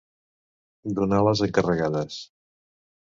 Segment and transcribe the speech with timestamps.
[1.01, 2.17] Donar les encarregades.